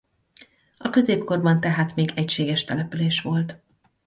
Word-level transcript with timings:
A 0.77 0.89
középkorban 0.89 1.59
tehát 1.59 1.95
még 1.95 2.11
egységes 2.15 2.63
település 2.63 3.21
volt. 3.21 3.61